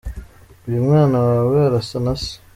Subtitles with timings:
[0.67, 2.31] Uyu mwana wawe arasa na se!.